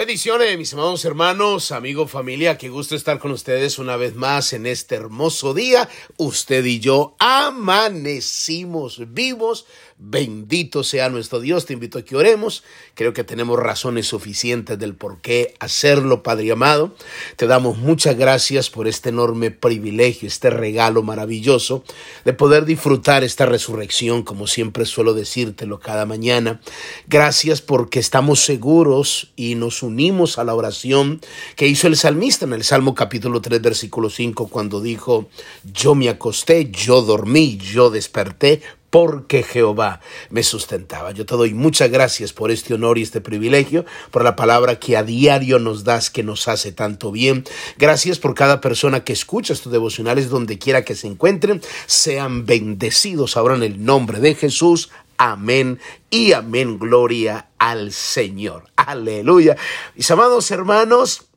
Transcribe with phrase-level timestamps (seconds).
[0.00, 4.64] Bendiciones, mis amados hermanos, amigo, familia, qué gusto estar con ustedes una vez más en
[4.64, 5.90] este hermoso día.
[6.16, 9.66] Usted y yo amanecimos vivos
[10.02, 11.66] Bendito sea nuestro Dios.
[11.66, 12.64] Te invito a que oremos.
[12.94, 16.94] Creo que tenemos razones suficientes del por qué hacerlo, Padre amado.
[17.36, 21.84] Te damos muchas gracias por este enorme privilegio, este regalo maravilloso
[22.24, 26.62] de poder disfrutar esta resurrección, como siempre suelo decírtelo cada mañana.
[27.06, 29.89] Gracias porque estamos seguros y nos unimos
[30.36, 31.20] a la oración
[31.56, 35.28] que hizo el salmista en el Salmo capítulo 3, versículo 5, cuando dijo,
[35.64, 40.00] yo me acosté, yo dormí, yo desperté porque Jehová
[40.30, 41.12] me sustentaba.
[41.12, 44.96] Yo te doy muchas gracias por este honor y este privilegio, por la palabra que
[44.96, 47.44] a diario nos das, que nos hace tanto bien.
[47.78, 51.62] Gracias por cada persona que escucha estos devocionales donde quiera que se encuentren.
[51.86, 54.90] Sean bendecidos ahora en el nombre de Jesús.
[55.22, 56.78] Amén y amén.
[56.78, 58.64] Gloria al Señor.
[58.74, 59.54] Aleluya.
[59.94, 61.29] Mis amados hermanos,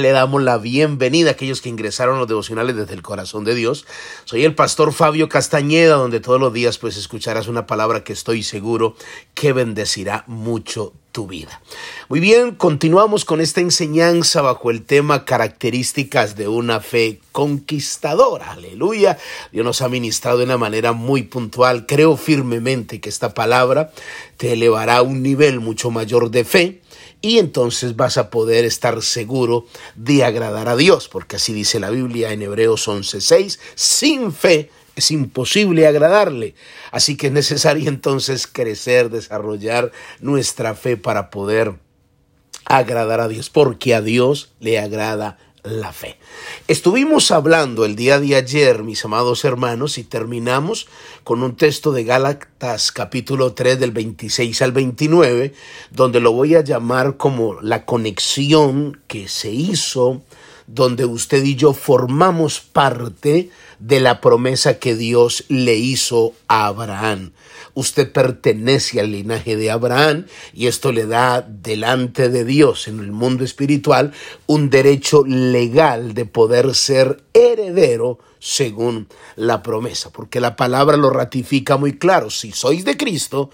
[0.00, 3.54] le damos la bienvenida a aquellos que ingresaron a los devocionales desde el corazón de
[3.54, 3.86] Dios.
[4.24, 8.42] Soy el pastor Fabio Castañeda, donde todos los días pues escucharás una palabra que estoy
[8.42, 8.96] seguro
[9.34, 11.60] que bendecirá mucho tu vida.
[12.08, 18.52] Muy bien, continuamos con esta enseñanza bajo el tema características de una fe conquistadora.
[18.52, 19.18] Aleluya.
[19.52, 21.86] Dios nos ha ministrado de una manera muy puntual.
[21.86, 23.90] Creo firmemente que esta palabra
[24.36, 26.80] te elevará a un nivel mucho mayor de fe
[27.22, 31.90] y entonces vas a poder estar seguro de agradar a Dios, porque así dice la
[31.90, 36.54] Biblia en Hebreos 11:6, sin fe es imposible agradarle.
[36.90, 41.74] Así que es necesario entonces crecer, desarrollar nuestra fe para poder
[42.64, 46.16] agradar a Dios, porque a Dios le agrada la fe.
[46.68, 50.88] Estuvimos hablando el día de ayer, mis amados hermanos, y terminamos
[51.24, 55.54] con un texto de Gálatas capítulo 3 del 26 al 29,
[55.90, 60.22] donde lo voy a llamar como la conexión que se hizo,
[60.66, 63.50] donde usted y yo formamos parte
[63.80, 67.32] de la promesa que Dios le hizo a Abraham.
[67.74, 73.10] Usted pertenece al linaje de Abraham y esto le da delante de Dios en el
[73.10, 74.12] mundo espiritual
[74.46, 81.76] un derecho legal de poder ser heredero según la promesa, porque la palabra lo ratifica
[81.76, 82.30] muy claro.
[82.30, 83.50] Si sois de Cristo,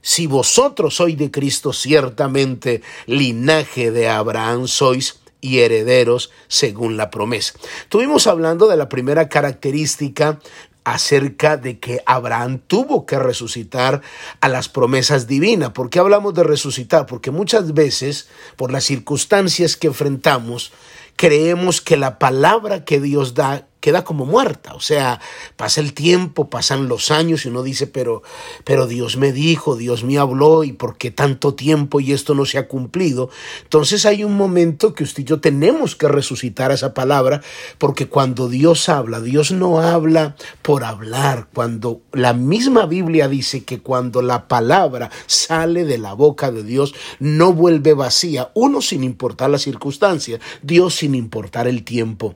[0.00, 7.54] si vosotros sois de Cristo, ciertamente linaje de Abraham sois y herederos según la promesa.
[7.82, 10.38] Estuvimos hablando de la primera característica
[10.84, 14.02] acerca de que Abraham tuvo que resucitar
[14.40, 15.70] a las promesas divinas.
[15.70, 17.06] ¿Por qué hablamos de resucitar?
[17.06, 20.72] Porque muchas veces, por las circunstancias que enfrentamos,
[21.16, 24.74] creemos que la palabra que Dios da queda como muerta.
[24.74, 25.20] O sea,
[25.56, 28.22] pasa el tiempo, pasan los años y uno dice, pero,
[28.64, 32.44] pero Dios me dijo, Dios me habló y por qué tanto tiempo y esto no
[32.44, 33.30] se ha cumplido.
[33.62, 37.42] Entonces hay un momento que usted y yo tenemos que resucitar esa palabra
[37.78, 41.48] porque cuando Dios habla, Dios no habla por hablar.
[41.52, 46.94] Cuando la misma Biblia dice que cuando la palabra sale de la boca de Dios,
[47.18, 48.50] no vuelve vacía.
[48.54, 52.34] Uno sin importar la circunstancia, Dios sin importar el tiempo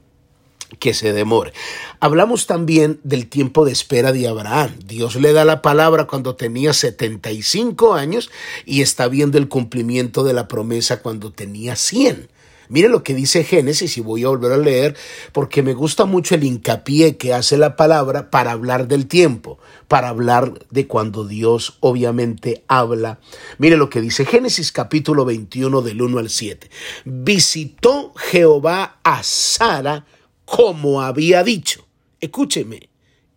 [0.78, 1.52] que se demore.
[2.00, 4.72] Hablamos también del tiempo de espera de Abraham.
[4.86, 8.30] Dios le da la palabra cuando tenía 75 años
[8.64, 12.28] y está viendo el cumplimiento de la promesa cuando tenía 100.
[12.68, 14.96] Mire lo que dice Génesis y voy a volver a leer
[15.32, 20.08] porque me gusta mucho el hincapié que hace la palabra para hablar del tiempo, para
[20.08, 23.18] hablar de cuando Dios obviamente habla.
[23.58, 26.70] Mire lo que dice Génesis capítulo 21 del 1 al 7.
[27.04, 30.06] Visitó Jehová a Sara
[30.44, 31.86] como había dicho.
[32.20, 32.88] Escúcheme,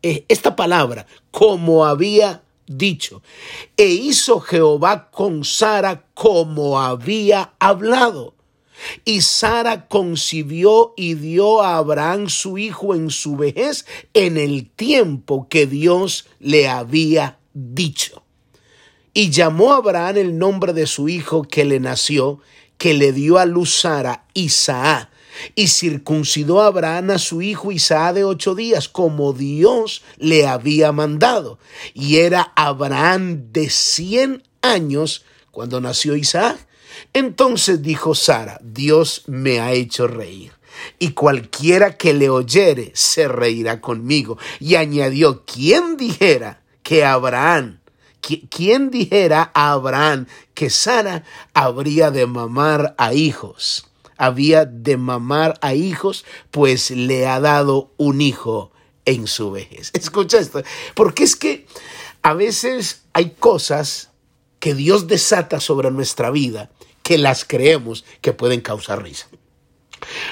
[0.02, 3.22] esta palabra, como había dicho.
[3.76, 8.36] E hizo Jehová con Sara como había hablado.
[9.06, 15.48] Y Sara concibió y dio a Abraham su hijo en su vejez en el tiempo
[15.50, 18.24] que Dios le había dicho.
[19.16, 22.40] Y llamó a Abraham el nombre de su hijo que le nació,
[22.78, 25.10] que le dio a luz Sara, Isaac
[25.56, 30.92] y circuncidó a Abraham a su hijo Isaac de ocho días, como Dios le había
[30.92, 31.60] mandado.
[31.94, 36.68] Y era Abraham de cien años cuando nació Isaac.
[37.14, 40.58] Entonces dijo Sara, Dios me ha hecho reír
[41.00, 44.38] y cualquiera que le oyere se reirá conmigo.
[44.60, 47.80] Y añadió, ¿quién dijera que Abraham,
[48.50, 51.24] quién dijera a Abraham que Sara
[51.54, 53.88] habría de mamar a hijos?
[54.18, 58.72] Había de mamar a hijos, pues le ha dado un hijo
[59.06, 59.92] en su vejez.
[59.94, 60.64] Escucha esto,
[60.96, 61.66] porque es que
[62.22, 64.12] a veces hay cosas
[64.60, 66.72] que Dios desata sobre nuestra vida
[67.04, 69.28] que las creemos que pueden causar risa.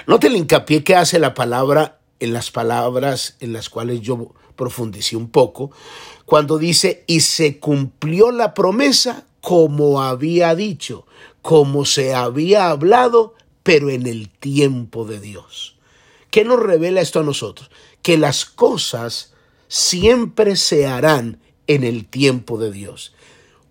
[0.08, 5.16] Note el hincapié que hace la palabra en las palabras en las cuales yo profundicé
[5.16, 5.72] un poco,
[6.26, 11.06] cuando dice, y se cumplió la promesa como había dicho,
[11.44, 15.76] como se había hablado, pero en el tiempo de Dios.
[16.30, 17.72] ¿Qué nos revela esto a nosotros?
[18.04, 19.34] Que las cosas
[19.68, 23.15] siempre se harán en el tiempo de Dios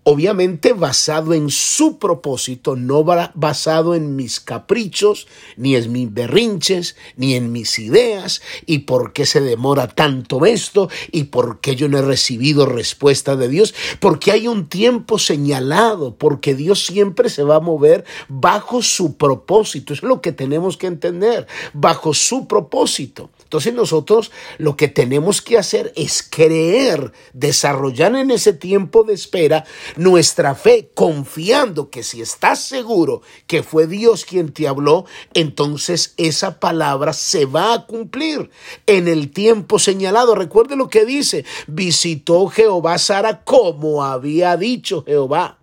[0.07, 7.33] obviamente basado en su propósito, no basado en mis caprichos, ni en mis berrinches, ni
[7.33, 11.97] en mis ideas, y por qué se demora tanto esto, y por qué yo no
[11.97, 17.55] he recibido respuesta de Dios, porque hay un tiempo señalado, porque Dios siempre se va
[17.55, 23.31] a mover bajo su propósito, es lo que tenemos que entender, bajo su propósito.
[23.55, 29.63] Entonces nosotros lo que tenemos que hacer es creer, desarrollar en ese tiempo de espera
[29.95, 36.59] nuestra fe, confiando que si estás seguro que fue Dios quien te habló, entonces esa
[36.59, 38.49] palabra se va a cumplir
[38.87, 40.35] en el tiempo señalado.
[40.35, 45.59] Recuerde lo que dice, visitó Jehová Sara como había dicho Jehová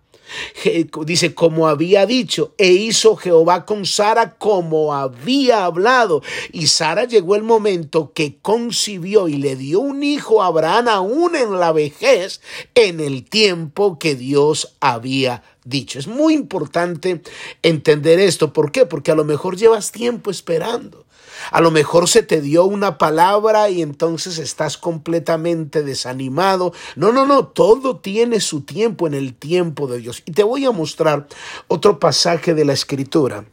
[1.05, 6.21] dice, como había dicho, e hizo Jehová con Sara como había hablado.
[6.51, 11.35] Y Sara llegó el momento que concibió y le dio un hijo a Abraham aún
[11.35, 12.41] en la vejez,
[12.75, 15.99] en el tiempo que Dios había dicho.
[15.99, 17.21] Es muy importante
[17.61, 18.53] entender esto.
[18.53, 18.85] ¿Por qué?
[18.85, 21.02] Porque a lo mejor llevas tiempo esperando.
[21.51, 26.73] A lo mejor se te dio una palabra y entonces estás completamente desanimado.
[26.95, 30.23] No, no, no, todo tiene su tiempo en el tiempo de Dios.
[30.25, 31.27] Y te voy a mostrar
[31.67, 33.45] otro pasaje de la escritura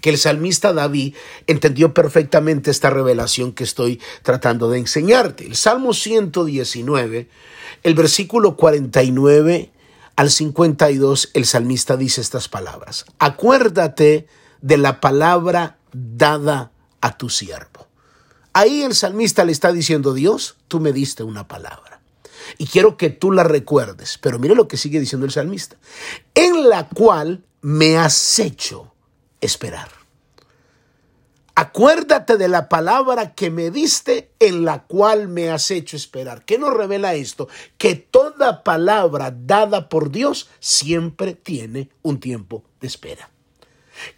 [0.00, 1.16] que el salmista David
[1.46, 5.44] entendió perfectamente esta revelación que estoy tratando de enseñarte.
[5.46, 7.28] El Salmo 119,
[7.82, 9.72] el versículo 49
[10.16, 13.04] al 52, el salmista dice estas palabras.
[13.18, 14.26] Acuérdate
[14.60, 16.70] de la palabra dada
[17.00, 17.86] a tu siervo.
[18.52, 22.00] Ahí el salmista le está diciendo, Dios, tú me diste una palabra.
[22.58, 24.18] Y quiero que tú la recuerdes.
[24.18, 25.76] Pero mire lo que sigue diciendo el salmista.
[26.34, 28.92] En la cual me has hecho
[29.40, 30.00] esperar.
[31.54, 36.44] Acuérdate de la palabra que me diste en la cual me has hecho esperar.
[36.44, 37.48] ¿Qué nos revela esto?
[37.76, 43.30] Que toda palabra dada por Dios siempre tiene un tiempo de espera.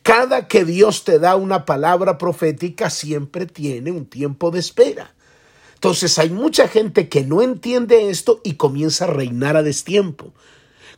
[0.02, 5.14] Cada que Dios te da una palabra profética siempre tiene un tiempo de espera.
[5.74, 10.32] Entonces hay mucha gente que no entiende esto y comienza a reinar a destiempo.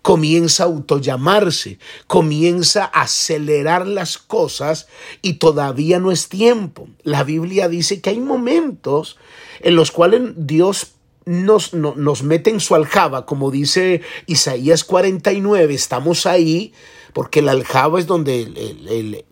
[0.02, 4.86] Comienza a autollamarse, comienza a acelerar las cosas
[5.22, 6.86] y todavía no es tiempo.
[7.02, 9.16] La Biblia dice que hay momentos
[9.60, 10.88] en los cuales Dios
[11.24, 16.74] nos, nos mete en su aljaba, como dice Isaías 49, estamos ahí
[17.14, 19.24] porque el aljaba es donde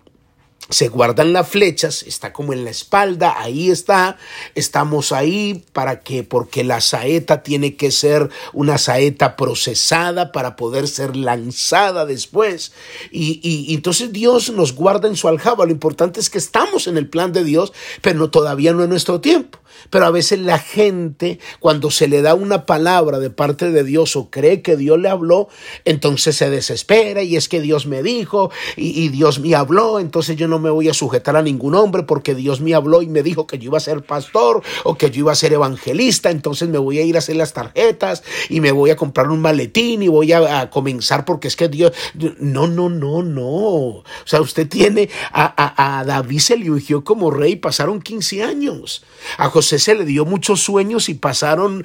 [0.73, 4.17] se guardan las flechas, está como en la espalda, ahí está,
[4.55, 10.89] estamos ahí para que, porque la saeta tiene que ser una saeta procesada para poder
[10.89, 12.73] ser lanzada después.
[13.11, 15.67] Y, entonces Dios nos guarda en su aljaba.
[15.67, 19.21] Lo importante es que estamos en el plan de Dios, pero todavía no es nuestro
[19.21, 19.59] tiempo.
[19.91, 24.17] Pero a veces la gente, cuando se le da una palabra de parte de Dios
[24.17, 25.49] o cree que Dios le habló,
[25.85, 30.37] entonces se desespera y es que Dios me dijo y, y Dios me habló, entonces
[30.37, 33.23] yo no me voy a sujetar a ningún hombre porque Dios me habló y me
[33.23, 36.69] dijo que yo iba a ser pastor o que yo iba a ser evangelista, entonces
[36.69, 40.03] me voy a ir a hacer las tarjetas y me voy a comprar un maletín
[40.03, 41.93] y voy a, comenzar porque es que Dios...
[42.39, 43.47] No, no, no, no.
[43.47, 49.05] O sea, usted tiene a, a, David se le ungió como rey, pasaron 15 años.
[49.39, 51.85] A José se le dio muchos sueños y pasaron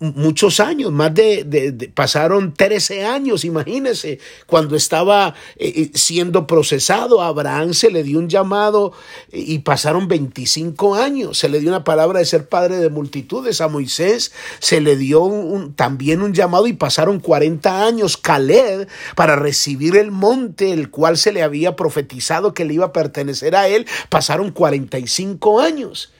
[0.00, 7.28] muchos años, más de, pasaron 13 años, imagínese, cuando estaba eh, eh, siendo procesado, a
[7.28, 8.92] Abraham se le dio un llamado
[9.32, 13.68] y pasaron 25 años, se le dio una palabra de ser padre de multitudes, a
[13.68, 15.30] Moisés se le dio
[15.76, 21.32] también un llamado y pasaron 40 años, Caleb, para recibir el monte, el cual se
[21.32, 26.12] le había profetizado que le iba a pertenecer a él, pasaron 45 años.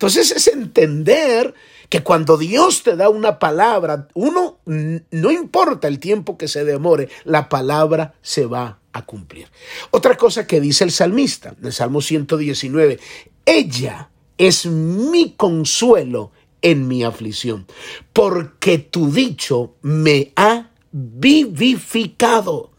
[0.00, 1.52] Entonces es entender
[1.90, 7.10] que cuando Dios te da una palabra, uno, no importa el tiempo que se demore,
[7.24, 9.48] la palabra se va a cumplir.
[9.90, 12.98] Otra cosa que dice el salmista, en el Salmo 119,
[13.44, 17.66] ella es mi consuelo en mi aflicción,
[18.14, 22.70] porque tu dicho me ha vivificado.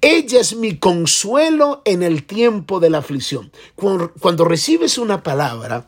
[0.00, 3.52] Ella es mi consuelo en el tiempo de la aflicción.
[3.76, 5.86] Cuando, cuando recibes una palabra,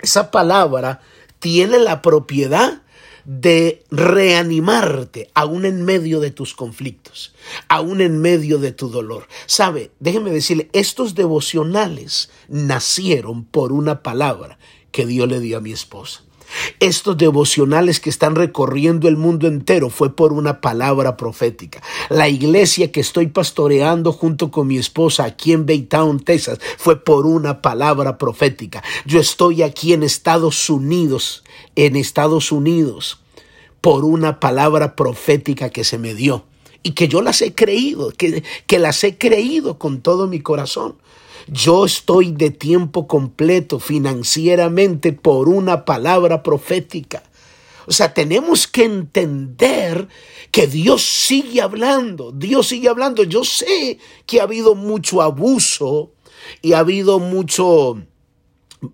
[0.00, 1.00] esa palabra
[1.38, 2.82] tiene la propiedad
[3.24, 7.34] de reanimarte aún en medio de tus conflictos,
[7.68, 9.28] aún en medio de tu dolor.
[9.44, 14.58] Sabe, déjeme decirle, estos devocionales nacieron por una palabra
[14.92, 16.22] que Dios le dio a mi esposa.
[16.80, 21.82] Estos devocionales que están recorriendo el mundo entero fue por una palabra profética.
[22.08, 27.26] La iglesia que estoy pastoreando junto con mi esposa aquí en Baytown, Texas, fue por
[27.26, 28.82] una palabra profética.
[29.04, 31.44] Yo estoy aquí en Estados Unidos,
[31.76, 33.20] en Estados Unidos,
[33.80, 36.44] por una palabra profética que se me dio
[36.82, 40.96] y que yo las he creído, que, que las he creído con todo mi corazón.
[41.50, 47.22] Yo estoy de tiempo completo financieramente por una palabra profética.
[47.86, 50.08] O sea, tenemos que entender
[50.50, 53.24] que Dios sigue hablando, Dios sigue hablando.
[53.24, 56.12] Yo sé que ha habido mucho abuso
[56.60, 57.96] y ha habido mucho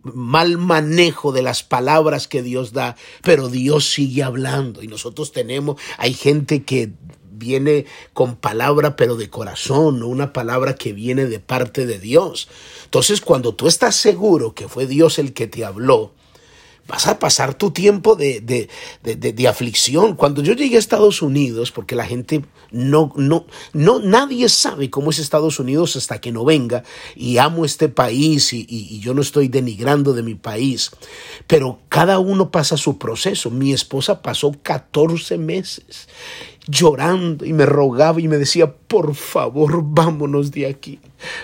[0.02, 5.80] mal manejo de las palabras que Dios da, pero Dios sigue hablando y nosotros tenemos,
[5.98, 6.92] hay gente que
[7.36, 12.48] viene con palabra pero de corazón, no una palabra que viene de parte de Dios.
[12.84, 16.12] Entonces cuando tú estás seguro que fue Dios el que te habló,
[16.86, 18.68] vas a pasar tu tiempo de, de,
[19.02, 20.16] de, de, aflicción.
[20.16, 25.10] Cuando yo llegué a Estados Unidos, porque la gente no, no, no, nadie sabe cómo
[25.10, 26.84] es Estados Unidos hasta que no venga,
[27.16, 30.90] y amo este país y, yo no estoy denigrando de mi país,
[31.46, 33.50] pero cada uno pasa su proceso.
[33.50, 36.08] Mi esposa pasó 14 meses
[36.66, 41.00] llorando y me rogaba y me decía, por favor, vámonos de aquí.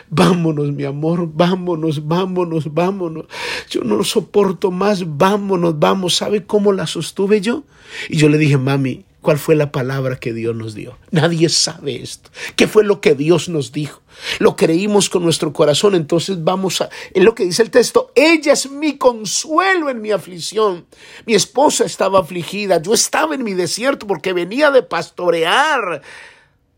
[0.09, 3.27] Vámonos, mi amor, vámonos, vámonos, vámonos.
[3.69, 6.17] Yo no lo soporto más, vámonos, vamos.
[6.17, 7.65] ¿Sabe cómo la sostuve yo?
[8.09, 10.97] Y yo le dije, mami, ¿Cuál fue la palabra que Dios nos dio?
[11.11, 12.31] Nadie sabe esto.
[12.57, 14.01] ¿Qué fue lo que Dios nos dijo?
[14.39, 16.89] Lo creímos con nuestro corazón, entonces vamos a...
[17.13, 20.87] Es lo que dice el texto, ella es mi consuelo en mi aflicción.
[21.27, 26.01] Mi esposa estaba afligida, yo estaba en mi desierto porque venía de pastorear,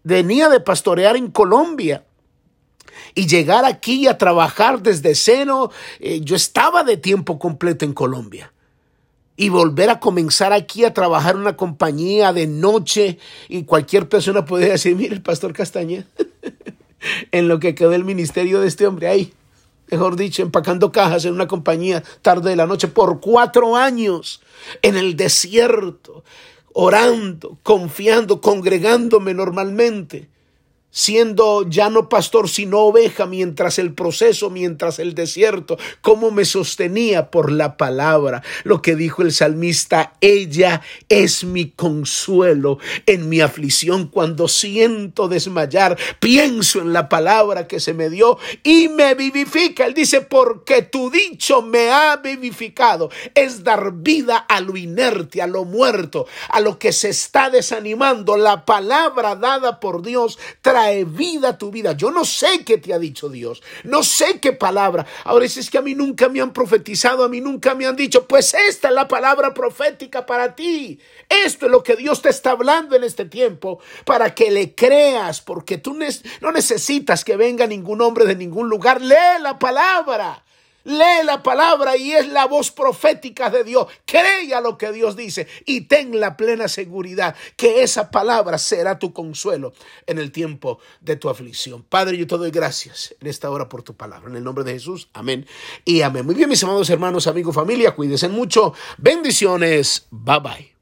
[0.03, 2.05] venía de pastorear en Colombia
[3.15, 5.71] y llegar aquí a trabajar desde cero,
[6.01, 8.53] eh, yo estaba de tiempo completo en Colombia
[9.37, 14.45] y volver a comenzar aquí a trabajar en una compañía de noche y cualquier persona
[14.45, 16.07] puede decir, mire el pastor Castañeda,
[17.33, 19.33] en lo que quedó el ministerio de este hombre ahí,
[19.91, 24.43] mejor dicho, empacando cajas en una compañía tarde de la noche por cuatro años
[24.83, 26.25] en el desierto,
[26.73, 30.29] orando, confiando, congregándome normalmente
[30.93, 37.31] siendo ya no pastor sino oveja mientras el proceso, mientras el desierto, cómo me sostenía
[37.31, 38.43] por la palabra.
[38.63, 45.99] Lo que dijo el salmista, ella es mi consuelo en mi aflicción cuando siento desmayar,
[46.21, 49.87] pienso en la palabra que se me dio y me vivifica.
[49.87, 53.11] Él dice, porque tu dicho me ha vivificado.
[53.35, 58.37] Es dar vida a lo inerte, a lo muerto, a lo que se está desanimando.
[58.37, 61.93] La palabra dada por Dios trae vida tu vida.
[61.93, 65.07] Yo no sé qué te ha dicho Dios, no sé qué palabra.
[65.25, 68.27] Ahora es que a mí nunca me han profetizado, a mí nunca me han dicho,
[68.27, 70.99] pues esta es la palabra profética para ti.
[71.29, 75.41] Esto es lo que Dios te está hablando en este tiempo para que le creas,
[75.41, 75.97] porque tú
[76.41, 79.01] no necesitas que venga ningún hombre de ningún lugar.
[79.01, 80.45] Lee la palabra.
[80.85, 83.87] Lee la palabra y es la voz profética de Dios.
[84.05, 88.99] Cree a lo que Dios dice y ten la plena seguridad que esa palabra será
[88.99, 89.73] tu consuelo
[90.07, 91.83] en el tiempo de tu aflicción.
[91.83, 94.29] Padre, yo te doy gracias en esta hora por tu palabra.
[94.29, 95.47] En el nombre de Jesús, amén
[95.85, 96.27] y amén.
[96.27, 98.75] Muy bien, mis amados hermanos, amigos, familia, cuídense mucho.
[98.99, 100.07] Bendiciones.
[100.11, 100.82] Bye bye.